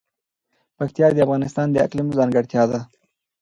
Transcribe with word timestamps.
پکتیا 0.77 1.07
د 1.13 1.17
افغانستان 1.25 1.67
د 1.71 1.75
اقلیم 1.85 2.07
ځانګړتیا 2.17 2.63
ده. 2.71 2.79